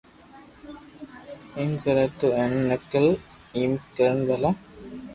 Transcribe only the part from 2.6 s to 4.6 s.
نقل ايم ڪون ڀلا